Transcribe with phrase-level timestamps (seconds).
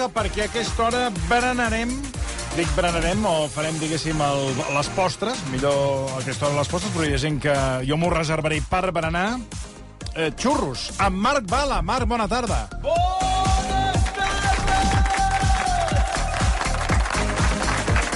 [0.00, 1.90] Prepareu-se perquè a aquesta hora berenarem
[2.56, 4.40] dic berenarem o farem, diguéssim, el,
[4.74, 7.54] les postres, millor a aquesta hora les postres, però hi ha gent que
[7.86, 9.38] jo m'ho reservaré per berenar.
[10.16, 11.82] Eh, xurros, amb Marc Bala.
[11.82, 12.64] Marc, bona tarda.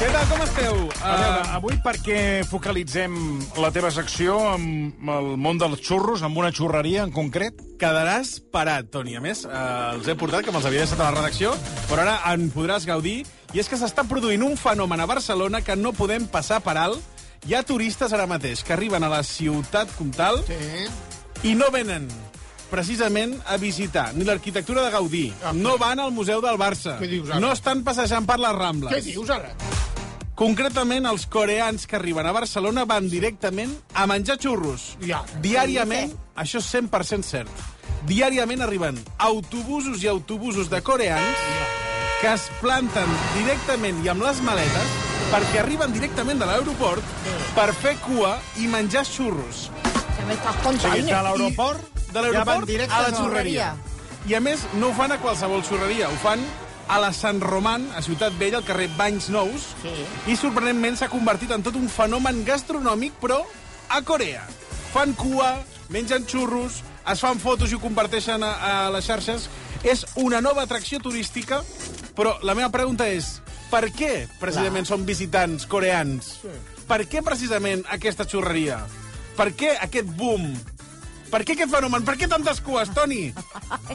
[0.05, 0.75] Què tal, com esteu?
[1.01, 3.15] A veure, avui per què focalitzem
[3.57, 7.57] la teva secció amb el món dels xurros, amb una xurreria en concret?
[7.81, 9.17] quedaràs parat, Toni.
[9.17, 9.55] A més, eh,
[9.95, 11.55] els he portat, que me'ls havia deixat a la redacció,
[11.89, 13.25] però ara en podràs gaudir.
[13.55, 17.01] I és que s'està produint un fenomen a Barcelona que no podem passar per alt.
[17.49, 21.49] Hi ha turistes ara mateix que arriben a la ciutat comtal Sí.
[21.49, 22.09] i no venen
[22.71, 26.99] precisament a visitar ni l'arquitectura de Gaudí, no van al Museu del Barça,
[27.41, 28.93] no estan passejant per les Rambles.
[28.93, 29.55] Què dius ara?
[30.35, 34.97] Concretament, els coreans que arriben a Barcelona van directament a menjar xurros.
[35.07, 35.21] Ja.
[35.45, 37.63] Diàriament, això és 100% cert.
[38.09, 41.39] Diàriament arriben autobusos i autobusos de coreans
[42.21, 44.91] que es planten directament i amb les maletes
[45.31, 47.15] perquè arriben directament de l'aeroport
[47.55, 49.71] per fer cua i menjar xurros.
[50.19, 51.07] ¿Qué me estás O sigui, contando?
[51.07, 53.75] de l'aeroport De ja van l'aeroport directes a la a la xurreria.
[54.27, 56.41] I a més, no ho fan a qualsevol xurreria, ho fan
[56.89, 59.95] a la Sant Roman, a Ciutat Vella, al carrer Banys Nous, Sí.
[60.33, 63.43] i sorprenentment s'ha convertit en tot un fenomen gastronòmic, però
[63.89, 64.43] a Corea.
[64.93, 68.53] Fan cua, mengen xurros, es fan fotos i ho comparteixen a,
[68.87, 69.49] a les xarxes.
[69.83, 71.63] És una nova atracció turística,
[72.17, 76.39] però la meva pregunta és, per què precisament són visitants coreans?
[76.89, 78.79] Per què precisament aquesta xurreria?
[79.37, 80.55] Per què aquest boom?
[81.35, 82.05] Per què aquest fenomen?
[82.07, 83.25] Per què tantes cues, Toni?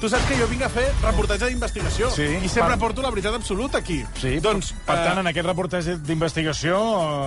[0.01, 3.11] Tu saps que jo vinc a fer reportatge d'investigació Sí, i sempre per- porto la
[3.13, 4.01] veritat absoluta aquí.
[4.19, 6.79] Sí, doncs, per eh, tant, en aquest reportatge d'investigació,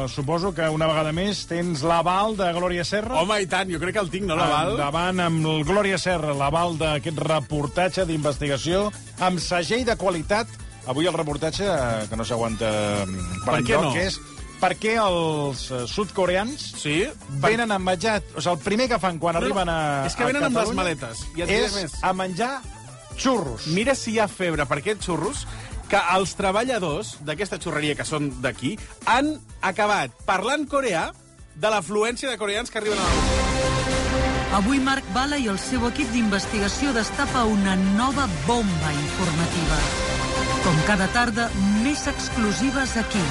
[0.04, 3.22] eh, suposo que una vegada més tens l'aval de Glòria Serra.
[3.22, 4.74] Home, i tant, jo crec que el tinc, no, l'aval?
[4.74, 8.90] Endavant amb el Glòria Serra, l'aval d'aquest reportatge d'investigació
[9.24, 10.52] amb segell de qualitat.
[10.92, 12.68] Avui el reportatge, eh, que no s'aguanta
[13.06, 13.96] mm, per Per enlloc, no?
[13.96, 14.20] és
[14.62, 17.00] per què els eh, sud-coreans Sí?
[17.42, 18.20] venen a menjar...
[18.36, 20.60] O sigui, el primer que fan quan No, arriben a és que a venen amb
[20.60, 21.96] les maletes, i et és més.
[22.02, 22.52] a menjar
[23.18, 23.66] xurros.
[23.74, 25.42] Mira si hi ha febre per aquests xurros
[25.90, 31.10] que els treballadors d'aquesta xurreria, que són d'aquí, han acabat parlant coreà
[31.52, 34.58] de l'afluència de coreans que arriben a la...
[34.62, 39.78] Avui Marc Bala i el seu equip d'investigació destapa una nova bomba informativa.
[40.62, 41.50] Com cada tarda,
[41.82, 43.22] més exclusives aquí,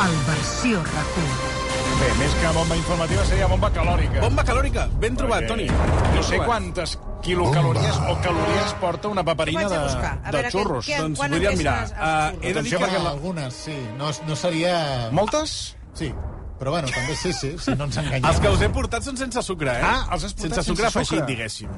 [0.00, 1.54] al Versió RAC1.
[1.96, 4.20] Bé, més que bomba informativa seria bomba calòrica.
[4.20, 6.12] Bomba calòrica, ben trobat, Perquè Toni.
[6.16, 10.86] No sé quantes quilocalories o calories porta una paperina de, de veure, xurros.
[10.90, 11.78] què- Doncs podríem mirar.
[11.96, 12.90] Uh, he de dir que...
[13.06, 13.76] Algunes, sí.
[13.96, 15.08] No, no seria...
[15.16, 15.76] Moltes?
[15.96, 16.12] Sí.
[16.60, 18.24] Però bueno, també sí, sí, si no ens enganyem.
[18.30, 19.84] Els que us he portat són sense sucre, eh?
[19.84, 21.26] Ah, els has portat sense sucre sense afegit, sucre.
[21.32, 21.72] diguéssim.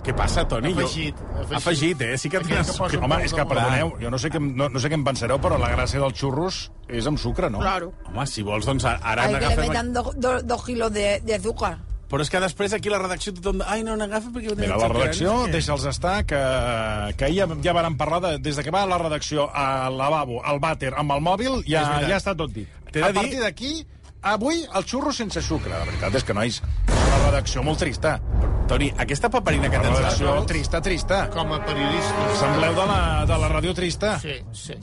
[0.00, 0.70] Què passa, Toni?
[0.72, 1.56] Afegit, afegit.
[1.58, 2.14] Afegit, eh?
[2.18, 4.88] Sí que tenen que Home, és que, perdoneu, jo no sé, què, no, no sé
[4.88, 7.60] què en pensareu, però la gràcia dels xurros és amb sucre, no?
[7.60, 7.92] Claro.
[8.08, 11.34] Home, si vols, doncs ara Hay que le metan do- do- dos kilos de, de
[11.36, 11.76] azúcar.
[12.10, 13.60] Però és que després aquí la redacció tothom...
[13.70, 14.50] Ai, no, n'agafa perquè...
[14.50, 16.40] ho Mira, la redacció, no sé deixa'ls estar, que,
[17.20, 19.94] que ahir ja, ja varen parlar, de, des de que va a la redacció, al
[20.00, 22.66] lavabo, al vàter, amb el mòbil, ja, ja està tot dit.
[22.88, 23.86] A dir- partir d'aquí,
[24.22, 25.70] avui, el xurro sense sucre.
[25.70, 26.58] La veritat és que, nois,
[26.88, 28.16] és una redacció molt trista.
[28.70, 29.98] Toni, aquesta paperina que tens...
[29.98, 31.24] ara- trista, trista.
[31.34, 32.26] Com a periodista.
[32.38, 34.14] Sembleu de la, de la ràdio trista.
[34.22, 34.76] Sí, sí.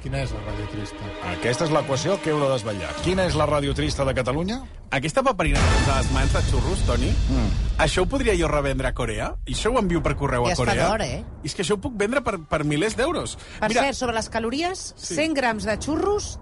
[0.00, 1.10] Quina és la ràdio trista?
[1.28, 2.94] Aquesta és l'equació que heu de desvetllar.
[3.04, 4.62] Quina és la ràdio trista de Catalunya?
[4.96, 7.50] Aquesta paperina que tens a les mans de xurros, Toni, mm.
[7.84, 9.34] això ho podria jo revendre a Corea?
[9.44, 10.88] I això ho envio per correu a Corea?
[10.88, 11.20] d'hora, eh?
[11.44, 13.36] I és que això ho puc vendre per, per milers d'euros.
[13.60, 16.38] Per cert, sobre les calories, 100 grams de xurros,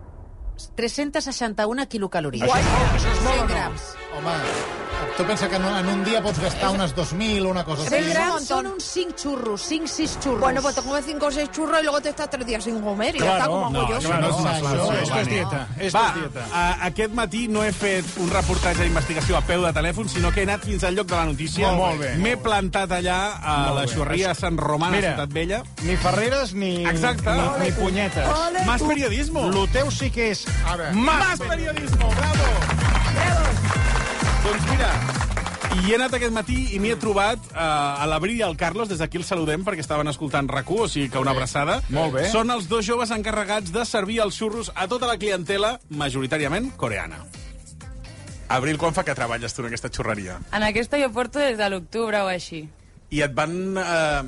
[0.77, 2.43] 361 quilocalories.
[2.45, 3.55] Això és molt, això és molt 100 o no?
[3.55, 3.83] grams.
[4.19, 4.33] Home,
[5.17, 7.85] tu pensa que en un, en un dia pots gastar unes 2.000 o una cosa
[7.87, 8.11] 100 així?
[8.13, 8.49] grams montón.
[8.49, 10.41] són uns 5 xurros, 5-6 xurros.
[10.41, 12.81] Bueno, pues te comes cinco o seis churros y luego te estás tres días sin
[12.81, 13.99] comer y ya está como hago no, yo.
[14.01, 15.61] claro, no és no, una clar, això, esto és dieta.
[15.79, 16.47] Esto Va, és dieta.
[16.53, 20.41] a, aquest matí no he fet un reportatge d'investigació a peu de telèfon, sinó que
[20.43, 21.71] he anat fins al lloc de la notícia.
[21.73, 22.15] Molt bé.
[22.19, 23.93] M'he plantat allà a Molt la bé.
[23.95, 25.15] xurreria Sant Romà, a Mira.
[25.15, 25.63] Ciutat Vella.
[25.85, 27.31] Ni ferreres ni, Exacte.
[27.31, 28.27] ni, ni punyetes.
[28.67, 29.47] Más periodismo.
[29.51, 30.93] Lo teu sí que és A veure.
[30.95, 32.49] más Más periodismo, bravo!
[34.45, 34.93] Doncs mira,
[35.79, 37.59] I he anat aquest matí i m'hi he trobat uh,
[38.03, 41.11] a l'Abril i al Carlos, des d'aquí el saludem perquè estaven escoltant rac o sigui
[41.13, 41.79] que una abraçada.
[41.95, 42.25] Molt bé.
[42.33, 47.21] Són els dos joves encarregats de servir els xurros a tota la clientela, majoritàriament coreana.
[48.49, 50.39] Abril, quan fa que treballes tu en aquesta xurreria?
[50.57, 52.65] En aquesta jo porto des de l'octubre o així.
[53.13, 54.23] I et van, eh,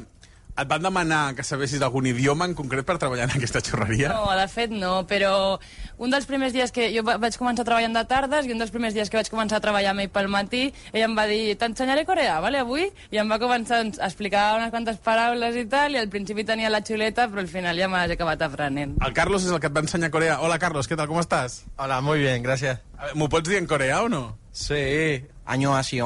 [0.61, 4.11] et van demanar que sabessis algun idioma en concret per treballar en aquesta xurreria?
[4.13, 5.59] No, de fet no, però
[5.99, 8.71] un dels primers dies que jo va- vaig començar treballant de tardes i un dels
[8.71, 10.63] primers dies que vaig començar a treballar amb ell pel matí,
[10.93, 12.87] ell em va dir, t'ensenyaré coreà, vale, avui?
[13.11, 16.71] I em va començar a explicar unes quantes paraules i tal, i al principi tenia
[16.71, 18.97] la xuleta, però al final ja m'has acabat aprenent.
[19.05, 20.39] El Carlos és el que et va ensenyar coreà.
[20.41, 21.63] Hola, Carlos, què tal, com estàs?
[21.77, 22.81] Hola, muy bien, gracias.
[22.99, 24.37] A veure, M'ho pots dir en coreà o no?
[24.53, 26.01] Sí, año así.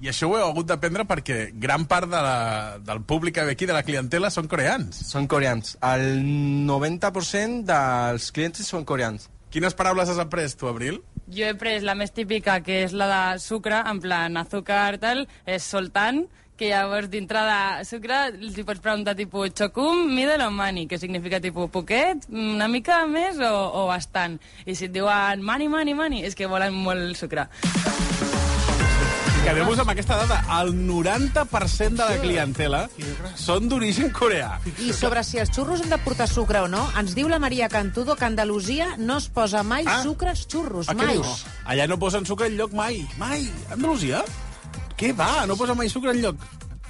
[0.00, 3.52] I això ho heu hagut d'aprendre perquè gran part de la, del públic que ve
[3.52, 5.02] aquí, de la clientela, són coreans.
[5.10, 5.74] Són coreans.
[5.84, 6.22] El
[6.64, 9.28] 90% dels clients són coreans.
[9.52, 11.02] Quines paraules has après, tu, Abril?
[11.30, 15.26] Jo he pres la més típica, que és la de sucre, en plan azúcar, tal,
[15.44, 16.24] és soltant,
[16.56, 21.00] que llavors dintre de sucre els hi pots preguntar tipus chocum, middle o money, que
[21.00, 24.40] significa tipus poquet, una mica més o, o bastant.
[24.64, 27.50] I si et diuen money, money, money, és que volen molt sucre.
[29.44, 30.36] Quedeu-vos amb aquesta dada.
[30.60, 32.80] El 90% de la clientela
[33.40, 34.58] són d'origen coreà.
[34.84, 37.68] I sobre si els xurros han de portar sucre o no, ens diu la Maria
[37.72, 40.02] Cantudo que Andalusia no es posa mai Ah.
[40.04, 41.16] sucre als xurros, Ah, mai.
[41.16, 41.46] dius?
[41.64, 43.06] Allà no posen sucre enlloc mai.
[43.18, 43.50] Mai.
[43.70, 44.22] A Andalusia?
[44.96, 45.46] Què va?
[45.46, 46.36] No posa mai sucre enlloc.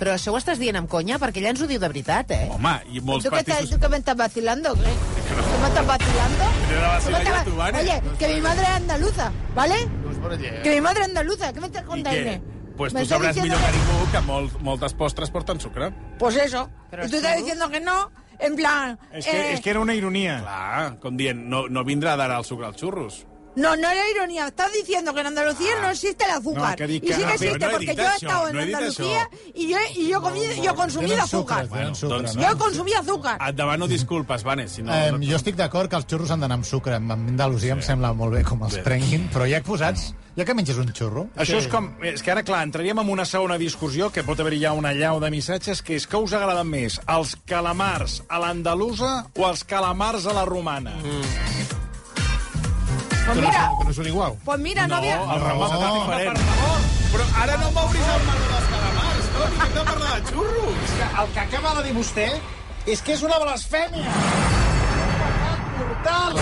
[0.00, 2.48] Però això ho estàs dient amb conya, perquè ella ens ho diu de veritat, eh?
[2.50, 3.70] Home, i molts ¿Tú pastissos...
[3.70, 4.72] ¿Tú qué me estás vacilando?
[4.74, 4.80] ¿Qué?
[5.52, 6.44] ¿Tú me estás vacilando?
[6.68, 7.78] Te la vacila ¿Tú me estás yo, va- tú, Vane.
[7.80, 9.88] Oye, que mi madre es andaluza, ¿vale?
[10.20, 12.40] Por allí, Que mi madre es andaluza, ¿qué me estás contando?
[12.76, 15.90] Pues ¿Me tu estás sabràs diciendo millor que ningú que molt, moltes postres porten sucre.
[16.18, 16.70] Pues eso.
[16.90, 18.98] Pero y tú estás diciendo que no, en plan...
[19.12, 20.38] És que, eh, és que era una ironia.
[20.40, 23.26] Clar, com dient, no, no vindrà d'ara el sucre als xurros.
[23.56, 24.46] No, no era ironía.
[24.46, 26.78] Estás diciendo que en Andalucía no existe el azúcar.
[26.80, 29.52] No, y sí ah, que existe, no porque yo he estado en Andalucía això.
[29.54, 31.94] y yo, he- y yo, he comido, yo he consumido Tenen sucre, azúcar.
[31.96, 32.42] sucre, doncs- no?
[32.42, 33.38] Yo he consumido azúcar.
[33.48, 34.94] Et demano disculpes, Vane, si no...
[34.94, 36.94] Eh, jo estic d'acord que els xurros han d'anar amb sucre.
[36.94, 38.82] A mi Andalusia em sembla molt bé com els Bé.
[38.86, 41.26] prenguin, però ja posats, ja que menges un xurro...
[41.34, 41.90] Això és com...
[42.06, 45.18] És que ara, clar, entraríem en una segona discussió que pot haver-hi ja una llau
[45.20, 50.26] de missatges, que és que us agraden més, els calamars a l'andalusa o els calamars
[50.30, 50.94] a la romana?
[51.02, 51.79] Mm.
[53.30, 54.32] Pues Que no, mira, són- que no són igual.
[54.44, 55.16] pues mira, no, había...
[55.22, 55.78] el ramat No.
[55.78, 56.36] està diferent.
[56.36, 56.78] Per favor,
[57.12, 60.94] però ara no m'obris el meló dels calamars, Toni, que hem de parlar de xurros.
[61.20, 62.28] El que acaba de dir vostè
[62.86, 64.10] és que és una blasfèmia.
[65.78, 66.34] Mortal.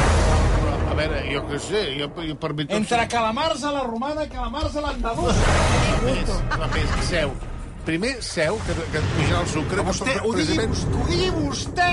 [0.90, 2.66] A veure, jo què sé, jo, jo per mi.
[2.68, 5.54] Entre calamars a la romana i calamars a l'andalusa.
[6.04, 7.32] més, a més, seu.
[7.88, 9.78] Primer, seu, que, que et puja el sucre.
[9.78, 11.86] que Vostè, ho digui, ho digui vostè.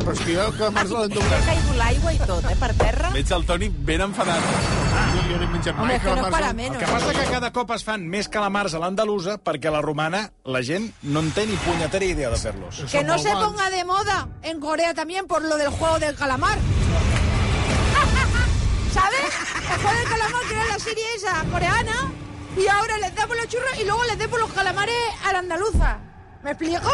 [0.00, 1.42] Però és que jo que març Ha l'endobrat.
[1.44, 3.10] caigut l'aigua i tot, eh, per terra.
[3.12, 4.40] Veig el Toni ben enfadat.
[4.46, 6.14] Jo, jo no he menjat mai es que no
[6.54, 6.80] menos.
[6.80, 9.82] El que passa que cada cop es fan més calamars a l'andalusa perquè a la
[9.84, 12.86] romana la gent no en té ni punyetera idea de fer-los.
[12.90, 16.56] Que no se ponga de moda en Corea también por lo del juego del calamar.
[18.94, 19.20] ¿Sabes?
[19.20, 22.25] El juego del calamar que era la serie esa coreana
[22.56, 25.98] y ahora les damos los churros y luego les damos los calamares a la andaluza.
[26.42, 26.90] ¿Me explico?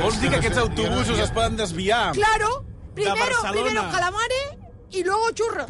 [0.00, 2.12] Vols dir que aquests autobusos es poden desviar?
[2.12, 2.64] Claro.
[2.94, 3.52] Primero, Barcelona.
[3.52, 4.46] primero calamares
[4.90, 5.66] y luego churros.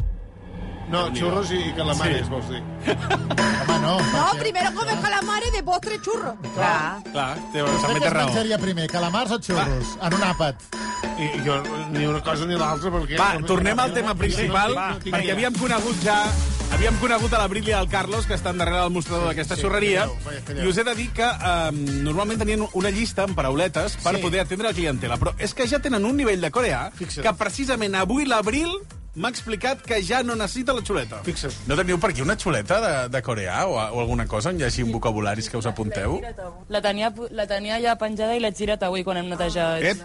[0.89, 2.63] No, xurros i calamares, vols dir.
[2.87, 3.97] Home, no.
[3.99, 6.35] No, primero comes calamares de postre churros.
[6.55, 7.03] Clar.
[7.11, 8.27] Clar, té, també què té es raó.
[8.29, 9.91] menjaria primer, calamars o xurros?
[10.01, 10.55] En un àpat.
[11.19, 11.59] I jo
[11.91, 13.19] ni una cosa ni l'altra, perquè...
[13.19, 16.21] Va, tornem al tema principal, Va, perquè havíem conegut ja
[16.73, 20.11] havíem conegut a l'Abril i al Carlos, que estan darrere del mostrador d'aquesta Sí, calleu,
[20.25, 20.65] vaja, calleu.
[20.65, 21.71] i us he de dir que eh,
[22.03, 24.21] normalment tenien una llista amb parauletes per Sí.
[24.21, 27.23] poder atendre la clientela, però és que ja tenen un nivell de coreà Fixa't.
[27.23, 28.69] que precisament avui l'Abril
[29.15, 31.23] m'ha explicat que ja no necessita la xuleta.
[31.23, 31.53] Fixa't.
[31.67, 34.63] No teniu per aquí una xuleta de, de coreà o, o alguna cosa on hi
[34.63, 36.21] hagi un vocabularis que us apunteu?
[36.69, 39.81] La tenia, la tenia ja penjada i l'he girat avui quan hem netejat.
[39.81, 39.97] Ep,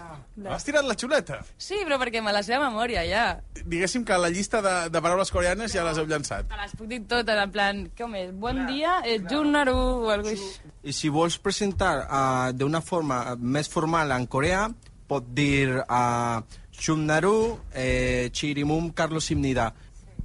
[0.49, 1.39] has tirat la xuleta?
[1.61, 3.25] Sí, però perquè me la sé a memòria, ja.
[3.61, 6.47] Diguéssim que la llista de, de paraules coreanes ja les heu llançat.
[6.49, 8.33] Te les puc dir totes, en plan, com és?
[8.33, 10.73] Bon dia, eh, Junnaru, o alguna cosa així.
[10.83, 14.65] I si vols presentar uh, d'una forma més formal en coreà,
[15.07, 16.41] pot dir uh,
[16.73, 19.69] Shumnaru, eh, Chirimum, Carlos Simnida.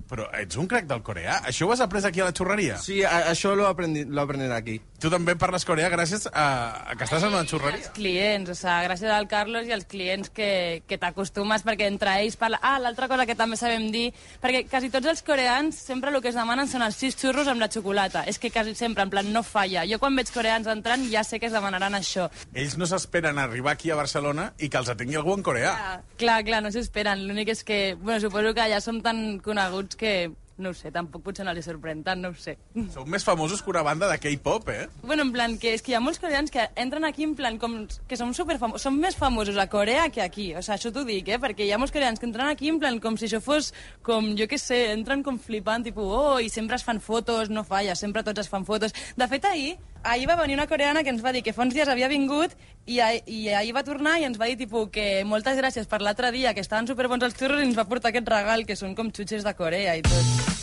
[0.08, 1.42] Però ets un crac del coreà?
[1.50, 2.78] Això ho has après aquí a la xurreria?
[2.80, 4.24] Sí, a, això lo, aprendi, lo
[4.56, 4.78] aquí.
[4.98, 6.46] Tu també parles coreà gràcies a,
[6.90, 7.84] a que estàs en una xurreria?
[7.84, 12.16] Els clients, o sigui, gràcies al Carlos i als clients que, que t'acostumes, perquè entre
[12.22, 12.58] ells parla...
[12.62, 14.08] Ah, l'altra cosa que també sabem dir,
[14.42, 17.60] perquè quasi tots els coreans sempre el que es demanen són els sis xurros amb
[17.62, 18.24] la xocolata.
[18.26, 19.84] És que quasi sempre, en plan, no falla.
[19.86, 22.30] Jo quan veig coreans entrant ja sé que es demanaran això.
[22.56, 25.76] Ells no s'esperen arribar aquí a Barcelona i que els atengui algú en coreà.
[25.76, 27.26] Ah, clar, clar, no s'esperen.
[27.28, 31.22] L'únic és que, bueno, suposo que ja som tan coneguts que no ho sé, tampoc
[31.22, 32.56] potser no li sorprèn tant, no ho sé.
[32.92, 34.88] Sou més famosos que una banda de K-pop, eh?
[35.04, 37.60] Bueno, en plan, que és que hi ha molts coreans que entren aquí en plan
[37.62, 37.78] com
[38.10, 41.30] que som superfamosos, som més famosos a Corea que aquí, o sigui, això t'ho dic,
[41.30, 41.38] eh?
[41.42, 43.70] Perquè hi ha molts coreans que entren aquí en plan com si això fos
[44.02, 47.62] com, jo què sé, entren com flipant, tipus, oh, i sempre es fan fotos, no
[47.62, 48.96] falla, sempre tots es fan fotos.
[49.16, 51.74] De fet, ahir, ahir va venir una coreana que ens va dir que fa uns
[51.74, 52.54] dies havia vingut
[52.86, 56.00] i, ah- i ahir va tornar i ens va dir tipus, que moltes gràcies per
[56.02, 58.94] l'altre dia, que estaven superbons els xurros i ens va portar aquest regal, que són
[58.94, 60.54] com xutxes de Corea i tot.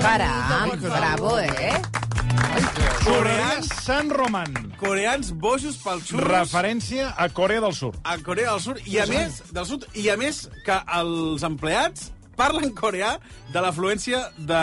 [0.00, 1.72] Caram, bravo, eh?
[3.04, 4.52] Coreans San Roman.
[4.80, 6.28] Coreans bojos pel xurros.
[6.30, 7.96] Referència a Corea del Sud.
[8.04, 12.10] a Corea del Sud i a més del Sud i a més que els empleats
[12.36, 13.16] parlen coreà
[13.52, 14.60] de l'afluència de,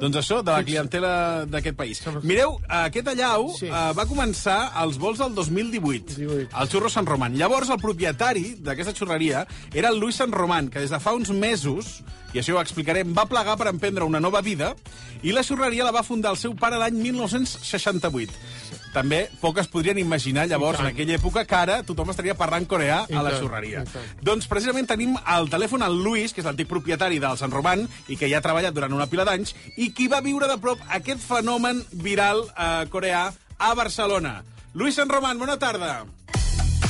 [0.00, 1.12] doncs això, de la clientela
[1.50, 2.02] d'aquest país.
[2.22, 3.70] Mireu, aquest allau sí.
[3.70, 7.36] uh, va començar als vols del 2018, al Xurro Sant Roman.
[7.38, 9.44] Llavors, el propietari d'aquesta xurreria
[9.74, 11.98] era el Luis San Roman, que des de fa uns mesos,
[12.34, 14.74] i això ho explicarem, va plegar per emprendre una nova vida,
[15.22, 20.47] i la xurreria la va fundar el seu pare l'any 1968 També poques podrien imaginar
[20.47, 23.83] llavors, en aquella època, que ara tothom estaria parlant coreà a la tant, xurreria.
[23.83, 24.23] i tant.
[24.23, 28.17] Doncs precisament tenim al telèfon el Luis, que és l'antic propietari del Sant Roman i
[28.17, 31.21] que ja ha treballat durant una pila d'anys i qui va viure de prop aquest
[31.23, 34.43] fenomen viral eh, coreà a Barcelona.
[34.73, 36.05] Luis San Roman, bona tarda.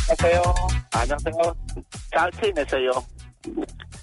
[0.03, 0.41] 안녕하세요.
[0.91, 1.55] 안녕하세요.
[2.11, 2.91] 잘 지내세요.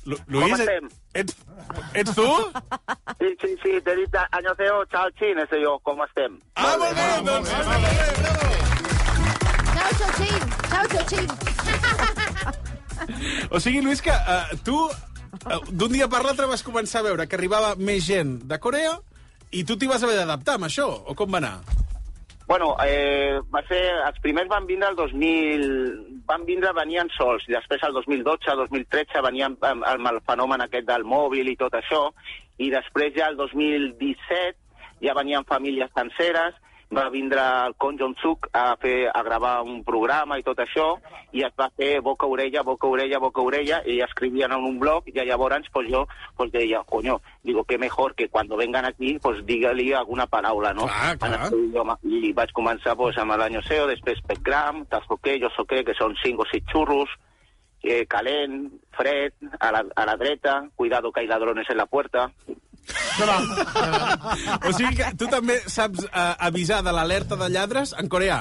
[0.05, 0.89] Lu Luis, Com estem?
[1.17, 1.35] Ets,
[1.97, 2.27] ets tu?
[3.19, 6.37] Sí, sí, sí, t'he dit anyoceo, chao chin, ese yo, com estem.
[6.53, 8.39] Ah, molt bé, molt bé, molt bé, molt bé, molt bé, molt
[10.93, 11.29] bé, chin.
[13.49, 14.91] O sigui, Luis, que uh, tu uh,
[15.69, 18.93] d'un dia per l'altre vas començar a veure que arribava més gent de Corea
[19.51, 21.84] i tu t'hi vas haver d'adaptar amb això, o com va anar?
[22.47, 25.63] Bueno, eh, va ser, els primers van vindre el 2000...
[26.25, 27.43] Van vindre, venien sols.
[27.49, 31.73] I després, el 2012, 2013, venien amb, amb el fenomen aquest del mòbil i tot
[31.77, 32.07] això.
[32.57, 34.57] I després, ja el 2017,
[35.05, 36.57] ja venien famílies senceres.
[36.93, 40.99] Va vindre el Kon Jong-suk a, fer, a gravar un programa i tot això,
[41.33, 45.89] i es va fer boca-orella, boca-orella, boca-orella, i escrivien en un blog, i llavors pues,
[45.89, 46.05] jo
[46.37, 50.85] pues, deia, coño, digo, qué mejor que cuando vengan aquí, pues digue-li alguna paraula, no?
[50.85, 51.33] Clar, clar.
[51.33, 51.97] En el seu idioma.
[52.03, 56.45] I vaig començar pues, amb l'any SEO, després Petgram, Tazoqué, Jo Soqué, que són cinc
[56.45, 57.09] o sis xurros,
[57.85, 62.31] eh, calent, fred, a la, a la dreta, cuidado que hay ladrones en la puerta.
[64.67, 68.39] O sigui que tu també saps uh, avisar de l'alerta de lladres en coreà?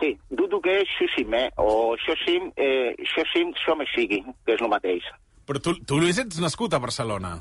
[0.00, 1.48] Sí, dudo que és Shushim, eh?
[1.56, 5.04] o Shoshim, eh, Shoshim Shomeshigi, que és el mateix.
[5.46, 7.36] Però tu, tu Luis, ets nascut a Barcelona.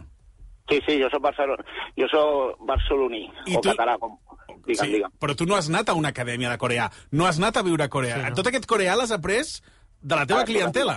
[0.69, 1.63] Sí, sí, jo soc Barcelona.
[1.99, 4.13] Jo soc barceloní, I o tu- català, com...
[4.63, 5.11] Digue'm, sí, digue'm.
[5.19, 7.83] però tu no has anat a una acadèmia de coreà, no has anat a viure
[7.83, 8.21] a Corea.
[8.21, 8.35] Sí, no.
[8.37, 9.57] Tot aquest coreà l'has après
[9.99, 10.95] de la teva Ah, clientela.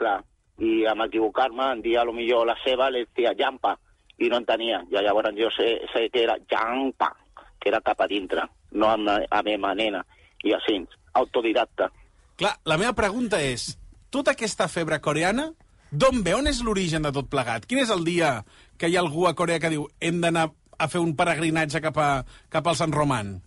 [0.00, 0.22] Clar.
[0.64, 3.74] I amb equivocar-me, en dia a lo millor la seva li deia Jampa,
[4.18, 4.82] i no en tenia.
[4.90, 7.12] I llavors jo sé, sé que era Jampa,
[7.58, 10.04] que era cap a dintre, no amb la, a meva nena.
[10.44, 10.78] I així,
[11.18, 11.88] autodidacta.
[12.38, 13.72] Clar, la meva pregunta és,
[14.14, 15.48] tota aquesta febre coreana,
[15.90, 16.36] d'on ve?
[16.38, 17.66] On és l'origen de tot plegat?
[17.66, 18.38] Quin és el dia
[18.78, 20.48] que hi ha algú a Corea que diu hem d'anar
[20.78, 22.22] a fer un peregrinatge cap, a,
[22.52, 23.38] cap al Sant Roman?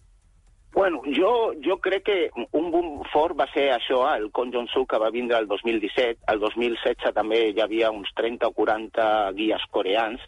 [0.71, 2.17] Bueno, jo, jo crec que
[2.55, 6.23] un boom fort va ser això, eh, el Kon Jong-suk, que va vindre el 2017.
[6.31, 10.23] El 2016 també hi havia uns 30 o 40 guies coreans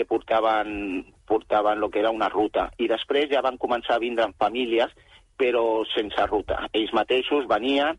[0.00, 2.70] que portaven, portaven el que era una ruta.
[2.80, 4.92] I després ja van començar a vindre en famílies,
[5.40, 6.64] però sense ruta.
[6.72, 7.98] Ells mateixos venien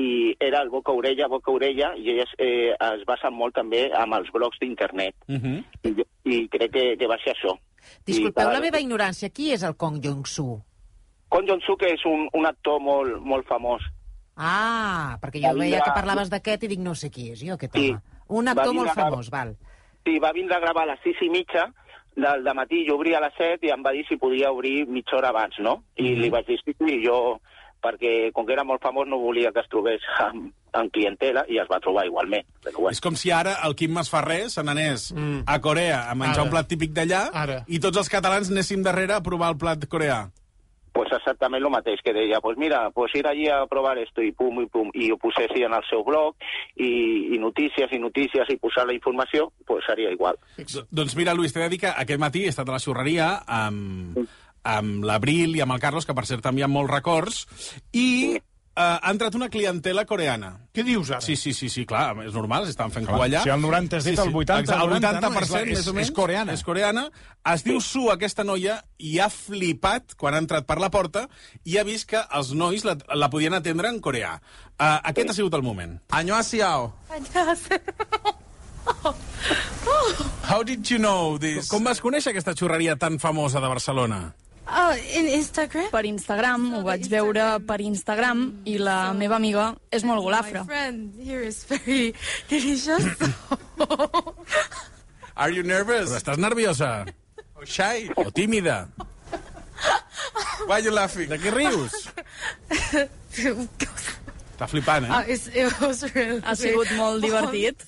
[0.00, 4.58] i era el boca-orella, boca-orella, i ells eh, es basen molt també amb els blogs
[4.60, 5.14] d'internet.
[5.28, 5.58] Uh -huh.
[5.84, 5.94] I,
[6.24, 7.56] I crec que, que va ser això.
[8.06, 9.30] Disculpeu I, la meva ignorància.
[9.30, 10.60] Qui és el Kong Jong-soo?
[11.28, 13.82] Kon Jong-suk és un, un actor molt, molt famós.
[14.36, 17.74] Ah, perquè jo veia que parlaves d'aquest i dic no sé qui és jo, aquest
[17.76, 17.90] Sí.
[17.90, 18.00] home.
[18.28, 19.56] Un Va actor molt famós, val.
[20.04, 21.68] Sí, va vindre a gravar a les sis i mitja
[22.16, 24.86] del de matí, jo obria a les set i em va dir si podia obrir
[24.86, 25.82] mitja hora abans, no?
[25.96, 26.20] I Mhm.
[26.20, 27.40] li vaig dir sí, sí, jo,
[27.82, 31.58] perquè com que era molt famós no volia que es trobés amb, amb clientela i
[31.58, 32.44] es va trobar igualment.
[32.62, 32.90] Però bueno.
[32.90, 35.42] És com si ara el Quim Masferrer se n'anés mm.
[35.46, 36.44] a Corea a menjar Ara.
[36.44, 40.28] un plat típic d'allà i tots els catalans anéssim darrere a provar el plat coreà.
[40.92, 44.32] Pues exactament el mateix, que deia, pues mira, pues ir allí a provar esto i
[44.36, 46.36] pum, i pum, i ho posessi en el seu blog,
[46.76, 46.92] i,
[47.32, 50.36] i notícies i notícies, i posar la informació, pues seria igual.
[50.58, 53.34] Do, doncs mira, Luis, t'he de dir que aquest matí he estat a la xurreria
[53.48, 54.20] amb,
[54.68, 57.44] amb l'Abril i amb el Carlos, que per cert t'envien molts records,
[57.96, 58.36] i
[58.76, 60.52] eh, ha entrat una clientela coreana.
[60.72, 61.20] Què dius ara?
[61.20, 63.42] Sí, sí, sí, sí, clar, és normal, estan fent Clar, cua allà.
[63.44, 65.58] si el 90 has dit, el 80, exacte, el 90, 80%, no?
[65.62, 66.52] És més o menys, és coreana.
[66.52, 67.04] És coreana.
[67.52, 71.26] Es diu Su, aquesta noia, i ha flipat quan ha entrat per la porta
[71.64, 74.36] i ha vist que els nois la, la podien atendre en coreà.
[74.78, 75.98] Uh, aquest ha sigut el moment.
[76.10, 76.92] Annyeonghaseyo.
[80.42, 81.68] How did you know this?
[81.70, 84.34] Com vas conèixer aquesta xurreria tan famosa de Barcelona?
[84.64, 85.88] Oh, in Instagram?
[85.90, 90.62] Per Instagram, ho vaig veure per Instagram i la meva amiga és molt My golafra.
[90.64, 92.14] friend here is very
[92.52, 93.04] delicious.
[95.34, 96.10] Are you nervous?
[96.12, 96.92] Però estàs nerviosa?
[97.58, 98.08] O shy?
[98.16, 98.86] O tímida?
[100.68, 101.28] Why are you laughing?
[101.28, 102.08] De què rius?
[104.52, 105.32] Està flipant, Uh, eh?
[105.34, 107.82] it's, it was really Ha sigut molt divertit.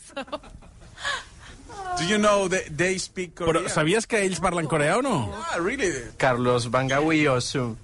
[1.98, 3.68] Do you know that they speak Però Korean?
[3.70, 5.30] sabies que ells parlen coreà o no?
[5.50, 5.92] Ah, really?
[6.18, 7.76] Carlos Bangawi Osu.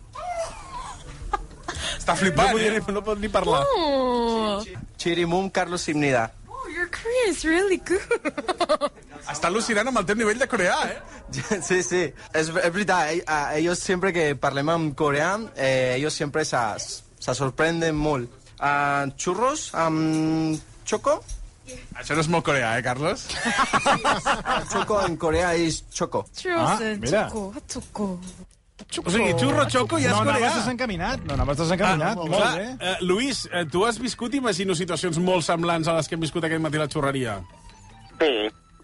[2.00, 2.80] Està No, flipant, podia, eh?
[2.80, 3.62] ni- no pot ni parlar.
[3.76, 4.62] Oh,
[4.98, 6.32] Chirimum Carlos Simnida.
[6.48, 8.02] oh, your Korean is really good.
[9.30, 10.98] Està al·lucinant amb el teu nivell de coreà, eh?
[11.62, 12.02] Sí, sí,
[12.34, 13.10] és, és veritat.
[13.12, 16.58] ell- a- Ellos siempre que parlem en coreà, eh, ellos siempre se,
[17.18, 18.28] se sorprenden molt.
[18.60, 21.22] Uh, churros amb choco?
[22.00, 23.26] Això no és molt coreà, eh, Carlos?
[24.72, 26.24] choco en coreà és choco.
[26.56, 27.26] Ah, mira.
[27.28, 28.08] choco, choco.
[29.06, 30.36] O sigui, xurro xoco ja és no coreà.
[30.38, 32.16] anaves desencaminat, no anaves desencaminat.
[32.16, 32.68] Ah, molt clar, bé.
[32.80, 36.44] eh, Luis, eh, tu has viscut, imagino, situacions molt semblants a les que hem viscut
[36.48, 37.36] aquest matí a la xurreria.
[38.18, 38.32] Sí,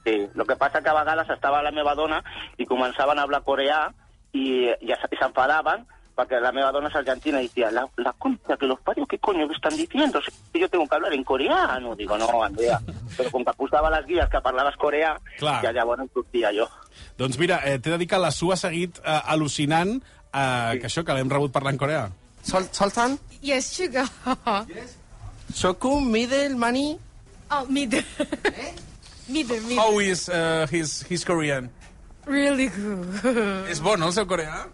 [0.04, 0.16] sí.
[0.34, 2.22] Lo que passa que a vegades estava la meva dona
[2.58, 3.86] i començaven a hablar coreà
[4.32, 8.66] i, i s'enfadaven porque la meva dona es argentina y decía, la, la concha que
[8.66, 10.18] los parios, ¿qué coño me están diciendo?
[10.22, 11.94] Si yo tengo que hablar en coreano.
[11.94, 12.80] Digo, no, Andrea.
[13.16, 15.60] Però com que posava les guies que parlaves coreà, Clar.
[15.64, 16.66] ja llavors em sortia jo.
[17.20, 20.88] Doncs mira, eh, t'he de dir que la Su ha seguit eh, al·lucinant eh, que
[20.88, 22.04] això, que l'hem rebut parlar en coreà.
[22.46, 23.18] Sol, Soltan?
[23.42, 24.06] Yes, sugar.
[25.54, 26.96] Choco, middle, money?
[27.50, 28.02] Oh, middle.
[29.28, 29.80] middle, middle.
[29.80, 31.70] How is uh, his, his Korean?
[32.26, 33.20] Really good.
[33.70, 34.64] És bo, no, el seu coreà?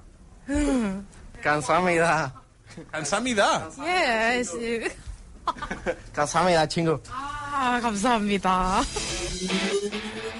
[1.43, 2.33] 감사합니다.
[2.91, 3.69] 감사합니다.
[3.81, 4.51] yes.
[6.13, 6.99] 감사합니다, 친구.
[7.11, 8.81] 아, 감사합니다.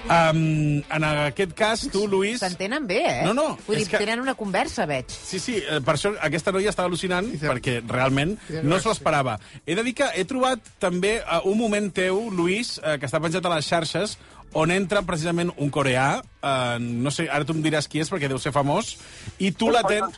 [0.08, 2.40] Um, en aquest cas, tu, Luis...
[2.40, 3.24] S'entenen bé, eh?
[3.26, 5.10] No, no, Vull és dir, que- tenen una conversa, veig.
[5.12, 9.36] Sí, sí, eh, per això aquesta noia estava al·lucinant, perquè realment no s'ho esperava.
[9.66, 13.20] He de dir que he trobat també eh, un moment teu, Luis, eh, que està
[13.20, 14.16] penjat a les xarxes,
[14.56, 18.32] on entra precisament un coreà, eh, no sé, ara tu em diràs qui és, perquè
[18.32, 18.96] deu ser famós,
[19.44, 20.16] i tu la tens...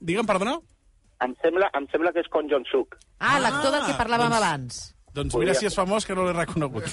[0.00, 0.58] Digue'm, perdona?
[1.24, 2.96] Em sembla, em sembla que és Con Jong-suk.
[3.18, 4.82] Ah, l'actor del que parlàvem doncs- abans.
[5.16, 6.84] Doncs mira si és famós, que no l'he reconegut.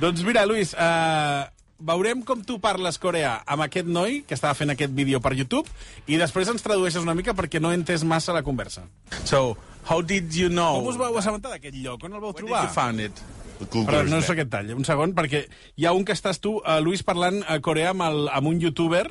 [0.00, 1.44] doncs mira, Luis, eh,
[1.78, 5.68] veurem com tu parles coreà amb aquest noi que estava fent aquest vídeo per YouTube
[6.08, 8.86] i després ens tradueixes una mica perquè no he entès massa la conversa.
[9.24, 9.58] So,
[9.90, 10.80] how did you know?
[10.80, 12.02] Com us vau assabentar d'aquest lloc?
[12.04, 12.62] On el vau Where trobar?
[12.64, 13.22] did you find it?
[13.56, 16.80] Però no sé què tall, un segon, perquè hi ha un que estàs tu, uh,
[16.80, 19.06] Luis, parlant a coreà amb, el, amb un youtuber,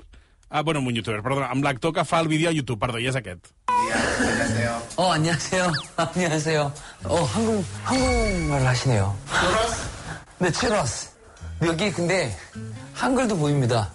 [0.56, 3.00] ah, bueno, amb un youtuber, perdona, amb l'actor que fa el vídeo a YouTube, perdó,
[3.00, 3.52] i és aquest.
[4.96, 5.72] 어, 안녕하세요.
[5.98, 6.72] 안녕하세요.
[7.04, 9.16] 어, 한국, 한국말을 하시네요.
[10.40, 11.10] 네, 체러스.
[11.64, 12.36] 여기 근데
[12.94, 13.90] 한글도 보입니다.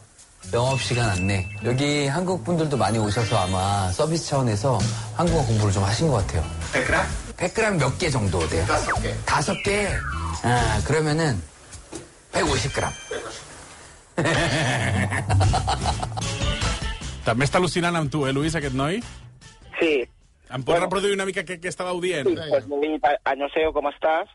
[0.53, 1.49] 영업시간 안내.
[1.65, 4.79] 여기 한국 분들도 많이 오셔서 아마 서비스 차원에서
[5.15, 6.45] 한국어 공부를 좀 하신 것 같아요.
[6.73, 7.05] 100g?
[7.37, 8.67] 100g 몇 개 정도 돼요?
[8.67, 9.15] 다섯 개.
[9.25, 9.89] 다섯 개?
[10.43, 11.41] 아, 그러면은
[12.33, 12.93] 150g.
[17.25, 19.01] També està al·lucinant amb tu, eh, Luis, aquest noi?
[19.79, 19.95] Sí.
[20.51, 22.27] Em pots reproduir una mica què, què estàveu dient?
[22.29, 24.29] Sí, pues me di a- Añoseo, ¿cómo estás?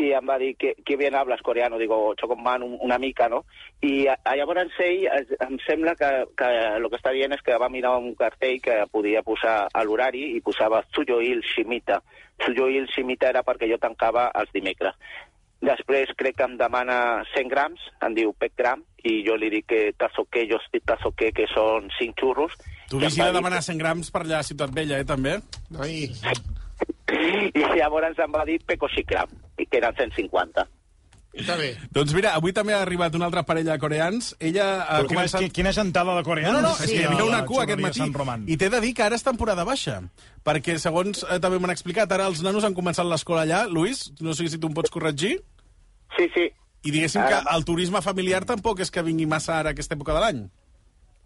[0.00, 3.44] Y em va dir que, que bien hablas coreano, digo, Chocomán un, una mica, no?
[3.82, 5.08] I a, llavors ell
[5.40, 6.06] em sembla que,
[6.38, 6.46] que
[6.76, 10.36] el que està dient és que va mirar un cartell que podia posar a l'horari
[10.36, 11.98] i posava Tsuyoil Shimita.
[12.38, 14.94] Tsuyoil Shimita era perquè jo tancava els dimecres.
[15.64, 19.66] Després crec que em demana 100 grams, em diu 100 gram, i jo li dic
[19.72, 22.54] que tazoqué, jo estic tazoqué, que són 5 xurros.
[22.88, 25.34] Tu vigila demanar 100 grams per allà a Ciutat Vella, eh, també?
[25.82, 26.06] Ai.
[27.58, 30.68] I llavors em va dir Pecoxicram, que eren 150.
[31.38, 31.68] Està bé.
[31.94, 34.32] Doncs mira, avui també ha arribat una altra parella de coreans.
[34.40, 35.40] Ella ha Però quina, començat...
[35.44, 36.52] qui- quina gentada de coreans.
[36.52, 38.02] No, no, no, és que hi havia una cua aquest matí.
[38.50, 40.00] I t'he de dir que ara és temporada baixa.
[40.44, 43.64] Perquè, segons eh, també m'han explicat, ara els nanos han començat l'escola allà.
[43.70, 45.36] Luis, no sé si tu em pots corregir.
[46.16, 46.48] Sí, sí.
[46.86, 50.14] I diguéssim Ara- que el turisme familiar tampoc és que vingui massa ara aquesta època
[50.16, 50.42] de l'any.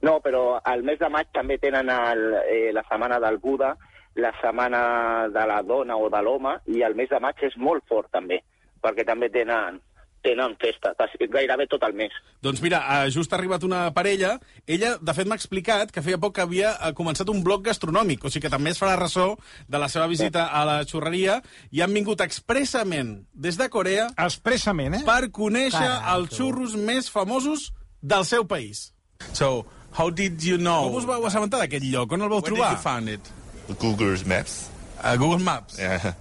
[0.03, 3.77] No, però al mes de maig també tenen el, eh, la setmana del Buda,
[4.17, 7.85] la setmana de la dona o de l'home, i el mes de maig és molt
[7.89, 8.41] fort també,
[8.83, 9.79] perquè també tenen,
[10.23, 10.93] tenen festa,
[11.33, 12.15] gairebé tot el mes.
[12.43, 14.39] Doncs mira, eh, just ha arribat una parella.
[14.67, 18.25] Ella, de fet, m'ha explicat que feia poc que havia eh, començat un blog gastronòmic,
[18.25, 19.33] o sigui que també es farà ressò
[19.69, 25.01] de la seva visita a la xurreria, i han vingut expressament des de Corea expressament,
[25.01, 25.05] eh?
[25.07, 27.71] per conèixer Carai, els xurros més famosos
[28.03, 28.91] del seu país.
[29.33, 29.65] So,
[29.99, 30.89] how did you know?
[30.89, 32.13] Com us vau assabentar d'aquest lloc?
[32.13, 32.75] On el vau Where trobar?
[32.75, 33.33] did you find it?
[33.79, 34.69] Google Maps.
[35.03, 35.79] A Google Maps.
[35.79, 36.15] Yeah.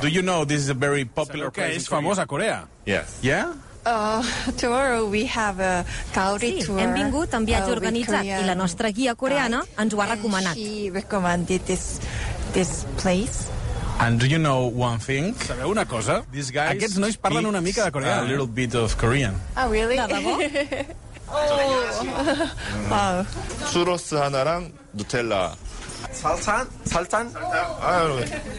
[0.00, 2.00] Do you know this is a very popular Sabeu que place és in Korea?
[2.00, 2.58] famós a Corea.
[2.86, 3.18] Yes.
[3.22, 3.52] Yeah?
[3.84, 4.22] Uh,
[4.56, 6.78] tomorrow we have a Gauri Sí, tour.
[6.80, 10.00] hem vingut en viatge uh, with organitzat i la Korean nostra guia coreana ens ho
[10.00, 10.54] ha and recomanat.
[10.54, 12.00] She recommended this
[12.52, 13.48] this place.
[14.00, 15.34] And do you know one thing?
[15.34, 16.24] Sabeu una cosa?
[16.32, 18.20] These guys Aquests nois parlen una mica de coreà.
[18.20, 19.34] A little bit of Korean.
[19.56, 19.96] Oh, really?
[19.96, 20.36] De debò?
[21.28, 22.50] oh.
[22.90, 23.24] wow.
[23.72, 25.54] 추로스 하나랑 누텔라.
[26.15, 27.31] Salsa, salsan.
[27.35, 28.07] Ah,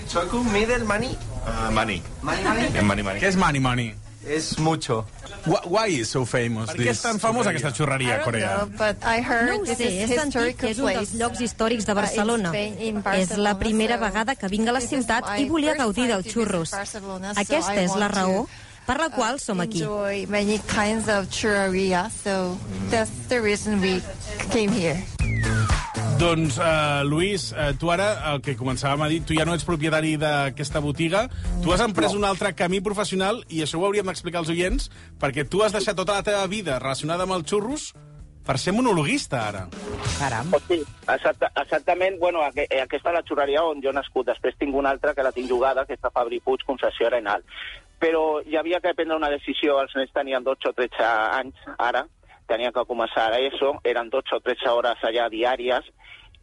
[0.07, 1.17] Soc un middle money.
[1.47, 2.03] Uh, money.
[2.23, 2.67] Money, money.
[2.75, 3.21] Eh, money, money.
[3.23, 3.95] Què és money, money?
[4.27, 5.05] És mucho.
[5.47, 6.73] Why, why is so famous?
[6.73, 8.65] Per què és tan famosa aquesta xurreria coreana?
[8.65, 11.87] No, but I heard no ho sé, he sentit que és un dels llocs històrics
[11.87, 12.51] de Barcelona.
[13.15, 16.75] És la primera vegada que vinc a la ciutat i volia gaudir dels xurros.
[16.75, 18.49] Aquesta és la raó
[18.87, 19.83] per la qual som aquí.
[19.83, 22.57] Uh, enjoy many kinds of churreria, so
[22.91, 24.03] that's the reason we
[24.51, 24.99] came here.
[26.17, 29.67] Doncs, uh, Lluís, uh, tu ara, el que començàvem a dir, tu ja no ets
[29.69, 31.27] propietari d'aquesta botiga,
[31.61, 34.89] tu has emprès un altre camí professional i això ho hauríem d'explicar als oients,
[35.21, 37.91] perquè tu has deixat tota la teva vida relacionada amb els xurros
[38.49, 39.67] per ser monologuista, ara.
[40.17, 40.57] Caram.
[40.71, 42.17] Sí, exacta, exactament.
[42.23, 44.31] Bueno, aqu aquesta és la xurreria on jo he nascut.
[44.31, 47.45] Després tinc una altra que la tinc jugada, que està Fabri Puig, concessió Arenal.
[48.01, 49.81] Però hi havia que prendre una decisió.
[49.83, 51.11] Els nens tenien 12 o 13
[51.43, 52.07] anys, ara.
[52.47, 53.77] Tenia que començar a ESO.
[53.85, 55.89] Eren 12 o 13 hores allà diàries.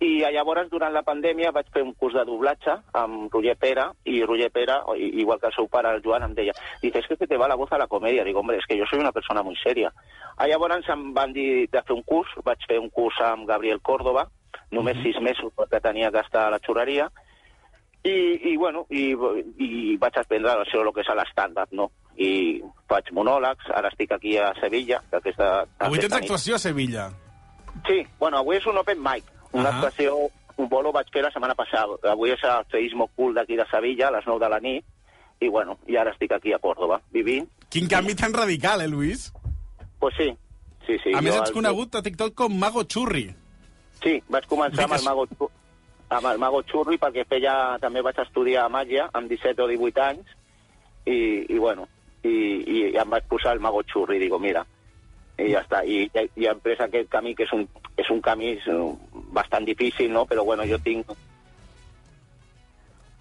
[0.04, 4.24] I llavors, durant la pandèmia, vaig fer un curs de doblatge amb Roger Pera, i
[4.26, 7.28] Roger Pera, igual que el seu pare, el Joan, em deia, dice, es que se
[7.28, 8.26] te va la voz a la comedia.
[8.26, 9.94] Digo, hombre, es que yo soy una persona muy seria.
[10.40, 14.28] Llavors em van dir de fer un curs, vaig fer un curs amb Gabriel Córdoba,
[14.72, 17.08] només sis mesos perquè tenia que estar a la xurreria,
[18.04, 19.14] i, i bueno, i,
[19.64, 21.92] i vaig aprendre això, el que és l'estàndard, no?
[22.20, 22.60] I
[22.94, 25.50] faig monòlegs, ara estic aquí a Sevilla, que aquesta...
[25.80, 27.10] Avui tens aquesta nit- actuació a Sevilla.
[27.90, 29.76] Sí, bueno, avui és un open mic, una Ahà.
[29.82, 30.16] actuació,
[30.62, 31.98] un bolo vaig fer la setmana passada.
[32.12, 34.86] Avui és el Feismo Cool d'aquí de Sevilla, a les 9 de la nit,
[35.42, 37.50] i bueno, i ara estic aquí a Córdoba, vivint.
[37.74, 39.32] Quin canvi tan radical, eh, Lluís?
[40.00, 40.30] Pues sí,
[40.86, 41.12] sí, sí.
[41.16, 43.26] a més, ets el- conegut a TikTok com Mago Xurri.
[44.04, 45.50] Sí, vaig començar amb el, Mago, Chu-
[46.14, 50.34] amb el Mago Xurri perquè feia, també vaig estudiar màgia amb 17 o 18 anys
[51.06, 51.18] i,
[51.50, 51.88] i bueno,
[52.24, 52.36] i,
[52.68, 54.66] i em vaig posar el Mago Xurri, digo, mira,
[55.38, 55.84] i ja està.
[55.86, 58.80] I, i, i hem pres aquest camí que és un, és un camí eh,
[59.36, 60.26] bastant difícil, no?
[60.30, 61.10] Però bueno, jo tinc...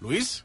[0.01, 0.43] Lluís?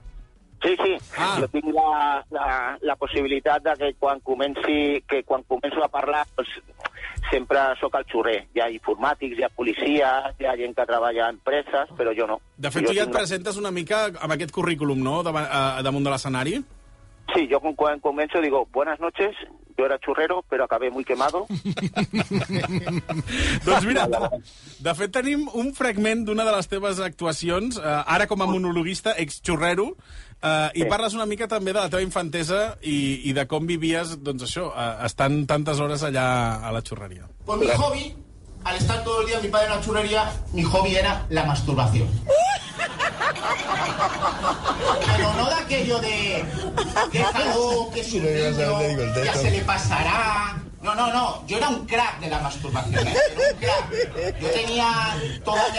[0.62, 1.36] Sí, sí, Ah.
[1.38, 2.46] jo tinc la, la,
[2.82, 6.50] la possibilitat de que quan comenci, que quan començo a parlar, doncs,
[7.30, 8.38] sempre sóc el xurrer.
[8.56, 12.26] Hi ha informàtics, hi ha policies, hi ha gent que treballa a empreses, però jo
[12.26, 12.40] no.
[12.56, 15.82] De fet, Jo tu ja et presentes una mica amb aquest currículum, no?, davant, a,
[15.86, 16.58] damunt de l'escenari.
[17.34, 19.34] Sí, yo con- cuando comienzo digo, buenas noches,
[19.76, 21.46] yo era churrero, pero acabé muy quemado.
[23.64, 24.18] doncs mira, de,
[24.80, 29.12] de fet tenim un fragment d'una de les teves actuacions, eh, ara com a monologuista,
[29.20, 29.90] ex-xurrero,
[30.42, 30.88] eh, i Sí.
[30.88, 34.70] parles una mica també de la teva infantesa i, i de com vivies, doncs això,
[34.74, 37.28] eh, estant tantes hores allà a la xurreria.
[37.44, 38.14] Pues mi hobby,
[38.64, 42.08] al estar todo el día mi padre en la churrería, mi hobby era la masturbación.
[45.16, 46.44] Pero no de aquello de
[47.12, 50.62] déjalo, que es un niño, ya se le pasará.
[50.80, 53.14] No, no, no, yo era un crack de la masturbación, ¿eh?
[53.32, 54.40] Era un crack.
[54.40, 55.78] Yo tenía toda mi,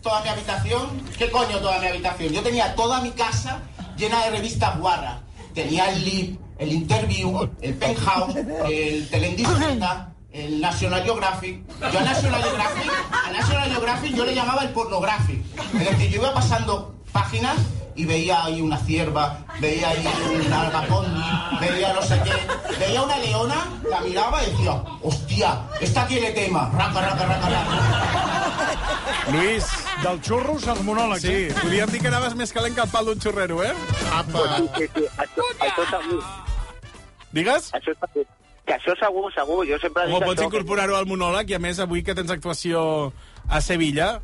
[0.00, 2.32] toda mi habitación, ¿qué coño toda mi habitación?
[2.32, 3.60] Yo tenía toda mi casa
[3.96, 5.16] llena de revistas guarras.
[5.52, 11.66] Tenía el Lip, el Interview, el Penthouse, el Telendiscreta, el National Geographic.
[11.92, 15.42] Yo a National Geographic, a National Geographic yo le llamaba el pornographic.
[15.74, 17.56] Es decir, yo iba pasando páginas
[17.94, 20.06] y veía ahí una cierva, veía ahí
[20.46, 21.22] una algapondi,
[21.60, 26.70] veía no sé qué, veía una leona, la miraba y decía, hostia, esta tiene tema,
[26.74, 29.32] raca, raca, raca, raca.
[29.32, 29.64] Lluís.
[30.02, 31.24] Dels xurros als monòlegs.
[31.24, 33.72] Sí, podríem dir que anaves més calent que el pal d'un xurrero, eh?
[33.72, 36.20] Sí, sí, sí, això, això segur.
[37.32, 37.70] Digues?
[37.72, 38.26] Això segur.
[38.66, 39.60] Que això segur, segur.
[39.68, 43.12] Jo sempre Home, dic pots incorporar-ho al monòleg i, a més, avui que tens actuació
[43.48, 44.16] a Sevilla,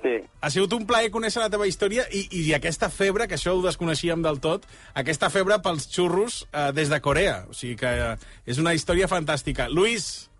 [0.00, 0.14] Sí.
[0.40, 3.60] ha sigut un plaer conèixer la teva història i, i aquesta febre, que això ho
[3.60, 4.64] desconeixíem del tot,
[4.96, 7.42] aquesta febre pels xurros eh, des de Corea.
[7.50, 8.16] O sigui que eh,
[8.48, 9.68] és una història fantàstica.
[9.68, 10.30] Luis,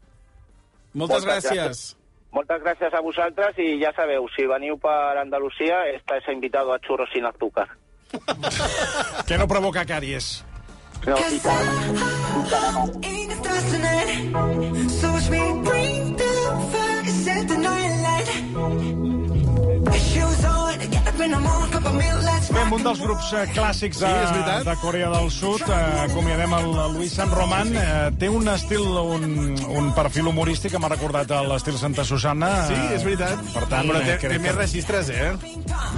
[0.95, 1.61] moltes, Moltes gràcies.
[1.61, 1.97] gràcies.
[2.33, 7.11] Moltes gràcies a vosaltres i ja sabeu, si veniu per Andalusia, estàs invitado a churros
[7.13, 7.69] sin azúcar.
[9.29, 10.43] Que no provoca caries.
[11.07, 11.69] No, i tant.
[13.05, 14.89] Ain't it fascinating?
[14.89, 15.80] So watch me bring
[21.21, 26.69] amb un dels grups eh, clàssics de, Sí, de Corea del Sud, eh, acomiadem el
[26.95, 27.73] Luis San Román.
[27.77, 29.25] Eh, té un estil, un,
[29.69, 32.51] un perfil humorístic que m'ha recordat l'estil Santa Susana.
[32.71, 33.43] Sí, és veritat.
[33.53, 35.31] Per tant, però té, té més registres, eh?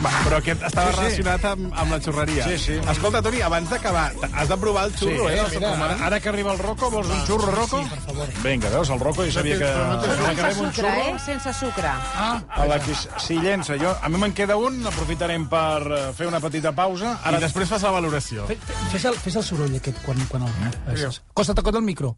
[0.03, 1.01] Va, però aquest estava Sí, sí.
[1.03, 2.49] relacionat amb, amb la xurreria.
[2.49, 2.79] Sí, sí.
[2.95, 5.45] Escolta, Toni, abans d'acabar, has de provar el xurro, sí, eh?
[5.55, 6.03] mira, Socomán.
[6.03, 7.83] ara que arriba el Rocco, vols un xurro, Rocco?
[7.83, 8.29] Sí, per favor.
[8.43, 9.71] Vinga, veus, el Rocco ja sabia que...
[9.71, 11.15] No ara Sense sucre, eh?
[11.25, 11.89] Sense sucre.
[12.17, 13.77] Ah, a la que s'hi llença.
[13.81, 14.83] Jo, a mi me'n queda un,
[15.13, 17.19] aprofitarem per eh, fer una petita pausa.
[17.29, 18.47] Ara després fas la valoració.
[18.49, 20.53] Fe- fe- Fes el, fes el soroll aquest quan, quan el...
[20.97, 21.11] Eh?
[21.37, 22.15] Costa't a cot micro.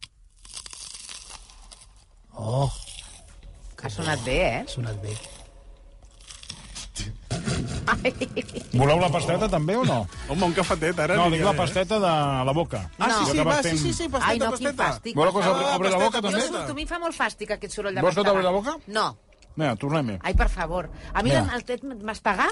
[2.34, 2.70] Oh,
[3.84, 4.60] Ha sonat bé, eh?
[4.64, 5.12] ha sonat bé.
[8.72, 9.98] Voleu la pasteta també o no?
[10.32, 11.18] Home, un cafetet, ara.
[11.18, 12.12] No, dic la pasteta de
[12.48, 12.80] la boca.
[12.98, 14.88] Ah, sí, sí, va, sí, sí, sí, pasteta, Ai, no, pasteta.
[15.14, 16.40] Voleu que us obri, obri la boca, pasteta, també?
[16.40, 18.54] Jo surto, a mi em fa molt fàstic aquest soroll de Vols que t'obri la
[18.56, 18.76] boca?
[18.96, 19.04] No.
[19.54, 20.18] Vinga, tornem-hi.
[20.22, 20.88] Ai, per favor.
[21.12, 21.54] A mi Vinga.
[21.54, 22.50] el, tet mastegar...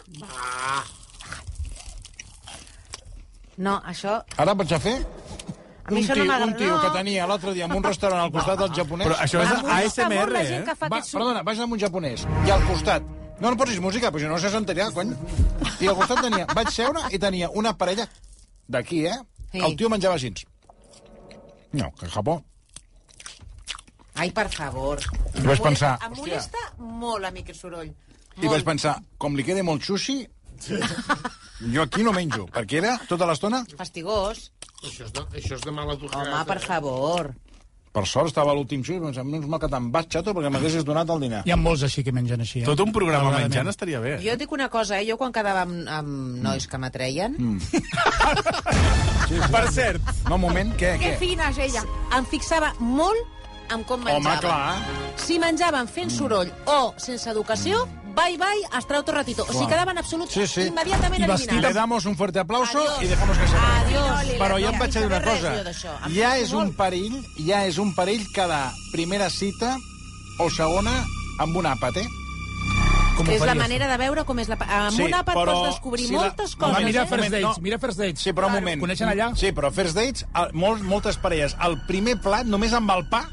[3.62, 4.20] No, això...
[4.40, 4.94] Ara vaig a fer
[5.84, 6.78] A mi un això tio, no un tio no.
[6.80, 9.10] que tenia l'altre dia en un restaurant al costat del japonès.
[9.10, 10.60] Però això és ASMR, eh?
[10.62, 12.24] Va, aquest perdona, vaig amb un japonès.
[12.46, 13.10] I al costat...
[13.42, 15.10] No, no posis música, però si no se sentirà, cony.
[15.82, 16.46] I al costat tenia...
[16.54, 18.06] Vaig seure i tenia una parella
[18.70, 19.18] d'aquí, eh?
[19.50, 19.58] Sí.
[19.58, 20.30] El tio menjava així.
[21.74, 22.38] No, que Japó.
[24.22, 25.02] Ai, per favor.
[25.34, 27.92] I vaig pensar, Em molesta molt a mi aquest soroll.
[28.42, 30.22] I vaig pensar, com li quede molt sushi,
[31.72, 33.62] jo aquí no menjo, perquè era tota l'estona...
[33.78, 34.50] Fastigós.
[34.82, 36.32] Això és de, això és de mala educació.
[36.32, 37.32] Home, per favor.
[37.92, 40.84] Per sort estava a l'últim i pensava, menys mal que te'n vas, xato, perquè m'haguessis
[40.88, 41.42] donat el dinar.
[41.44, 42.64] Hi ha molts així que mengen així, eh?
[42.64, 43.52] Tot un programa Malauradament.
[43.52, 44.14] menjant estaria bé.
[44.24, 45.04] Jo et dic una cosa, eh?
[45.10, 47.36] Jo quan quedava amb, amb nois que m'atreien...
[47.36, 47.60] Mm.
[49.52, 51.18] Per cert, No, un moment, què, Que què?
[51.20, 51.82] fina és ella.
[52.16, 53.41] em fixava molt
[53.74, 54.40] en com Home, menjaven.
[54.40, 54.76] clar.
[55.16, 59.44] Si menjaven fent soroll o sense educació, bye bye, hasta otro ratito.
[59.48, 60.62] O sigui, quedaven absolut Sí, sí.
[60.68, 61.74] immediatament le eliminats.
[61.74, 63.02] damos un fuerte aplauso Adiós.
[63.02, 63.80] y dejamos que se vaya.
[64.20, 64.38] Adiós.
[64.38, 65.54] Però ja em vaig a dir una cosa.
[66.14, 69.76] Ja és un perill, ja és un perill cada primera cita
[70.38, 71.04] o segona
[71.38, 72.08] amb un àpat, eh?
[73.16, 74.56] Com És la manera de veure com és la...
[74.56, 76.76] Amb Sí, un àpat però pots descobrir si la- moltes Home, coses.
[76.76, 77.06] Home, mira eh?
[77.06, 77.54] First Dates, no.
[77.60, 78.20] mira First Dates.
[78.22, 78.80] Sí, però un moment.
[78.80, 79.34] Coneixen allà?
[79.36, 83.28] Sí, però First Dates, el, molt, moltes parelles, el primer plat, només amb el pa,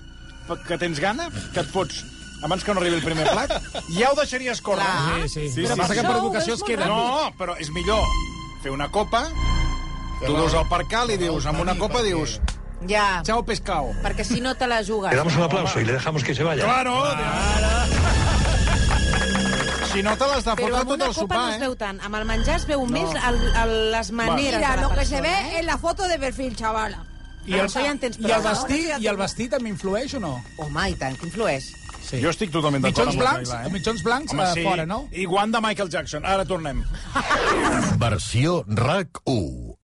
[0.68, 2.04] que tens gana, que et fots
[2.44, 3.52] abans que no arribi el primer plat,
[3.92, 4.86] ja ho deixaries córrer.
[4.86, 5.28] Clar.
[5.28, 5.50] Sí, sí.
[5.54, 6.00] Sí, Però sí, passa sí.
[6.00, 6.86] que per educació es queda.
[6.88, 8.06] No, però és millor
[8.64, 9.26] fer una copa,
[10.26, 12.40] tu veus el percal i dius, amb una copa dius,
[12.88, 13.92] Ja, chao pescado.
[14.02, 15.12] perquè si no te la jugues.
[15.12, 16.64] Le damos un aplauso y le dejamos que se vaya.
[16.64, 17.04] Claro!
[19.92, 21.56] Si no te l'has de Però fotre amb tot una el copa sopar, no es
[21.56, 21.60] eh?
[21.66, 22.00] veu tant.
[22.06, 25.00] Amb el menjar es veu més el, el, les maneres Mira, de la lo que
[25.02, 25.60] persona, se ve eh?
[25.60, 27.04] en la foto de perfil, chavala.
[27.50, 28.50] I el, això ja en tens i prou, el no?
[28.50, 30.36] vestit, i el vestit també influeix o no?
[30.62, 31.72] Home, i tant, que influeix.
[32.10, 32.20] Sí.
[32.24, 33.74] Jo estic totalment d'acord amb la blancs, Laila, eh?
[33.74, 34.64] mitjons blancs Home, eh, sí.
[34.66, 35.04] fora, no?
[35.14, 36.26] I guant de Michael Jackson.
[36.26, 36.82] Ara tornem.
[38.06, 39.76] Versió RAC 1.